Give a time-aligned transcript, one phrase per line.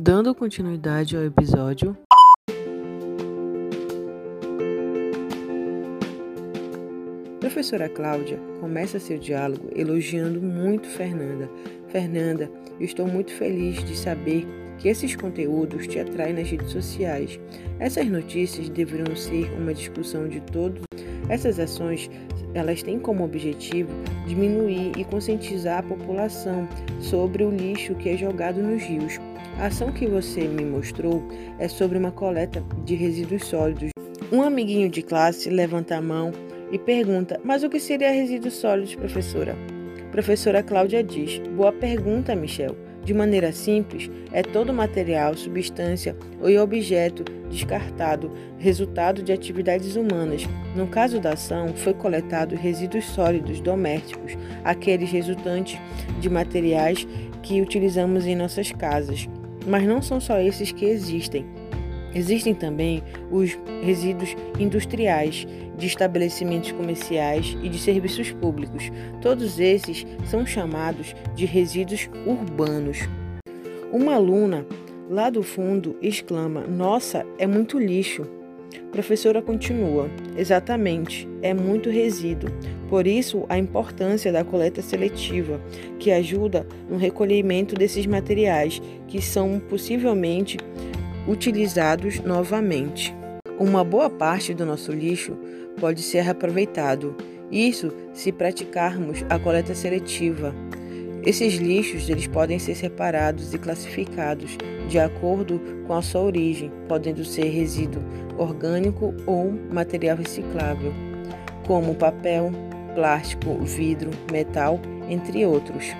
[0.00, 1.96] Dando continuidade ao episódio.
[7.40, 11.50] Professora Cláudia começa seu diálogo elogiando muito Fernanda.
[11.88, 12.48] Fernanda,
[12.78, 14.46] estou muito feliz de saber
[14.78, 17.40] que esses conteúdos te atraem nas redes sociais.
[17.80, 20.87] Essas notícias deveriam ser uma discussão de todos.
[21.28, 22.10] Essas ações,
[22.54, 23.90] elas têm como objetivo
[24.26, 26.68] diminuir e conscientizar a população
[27.00, 29.18] sobre o lixo que é jogado nos rios.
[29.58, 31.22] A ação que você me mostrou
[31.58, 33.90] é sobre uma coleta de resíduos sólidos.
[34.30, 36.32] Um amiguinho de classe levanta a mão
[36.70, 39.56] e pergunta: Mas o que seria resíduos sólidos, professora?
[40.12, 42.87] Professora Cláudia diz: Boa pergunta, Michel.
[43.08, 50.46] De maneira simples, é todo material, substância ou objeto descartado, resultado de atividades humanas.
[50.76, 55.80] No caso da ação, foi coletado resíduos sólidos domésticos, aqueles resultantes
[56.20, 57.08] de materiais
[57.42, 59.26] que utilizamos em nossas casas.
[59.66, 61.46] Mas não são só esses que existem.
[62.18, 68.90] Existem também os resíduos industriais, de estabelecimentos comerciais e de serviços públicos.
[69.22, 72.98] Todos esses são chamados de resíduos urbanos.
[73.92, 74.66] Uma aluna
[75.08, 78.26] lá do fundo exclama: Nossa, é muito lixo.
[78.90, 82.50] Professora continua: Exatamente, é muito resíduo.
[82.88, 85.60] Por isso, a importância da coleta seletiva,
[86.00, 90.56] que ajuda no recolhimento desses materiais que são possivelmente
[91.28, 93.14] utilizados novamente.
[93.60, 95.36] Uma boa parte do nosso lixo
[95.78, 97.14] pode ser reaproveitado,
[97.52, 100.54] isso se praticarmos a coleta seletiva.
[101.24, 104.56] Esses lixos eles podem ser separados e classificados
[104.88, 108.02] de acordo com a sua origem, podendo ser resíduo
[108.38, 110.92] orgânico ou material reciclável,
[111.66, 112.50] como papel,
[112.94, 115.94] plástico, vidro, metal, entre outros.